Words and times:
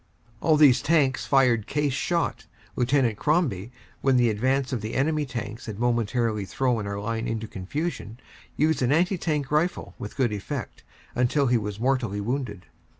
All 0.41 0.57
these 0.57 0.81
tanks 0.81 1.27
fired 1.27 1.67
case 1.67 1.93
shot. 1.93 2.47
Lieut. 2.75 3.15
Crombie, 3.17 3.71
when 4.01 4.17
the 4.17 4.31
advance 4.31 4.73
of 4.73 4.81
the 4.81 4.95
enemy 4.95 5.27
tanks 5.27 5.67
had 5.67 5.77
momentarily 5.79 6.43
thrown 6.43 6.87
our 6.87 6.99
line 6.99 7.27
into 7.27 7.47
confusion, 7.47 8.19
used 8.57 8.81
an 8.81 8.91
anti 8.91 9.19
tank 9.19 9.51
rifle 9.51 9.93
with 9.99 10.17
good 10.17 10.33
effect, 10.33 10.81
until 11.13 11.45
he 11.45 11.57
was 11.59 11.79
mortally 11.79 12.19
wounded. 12.19 12.65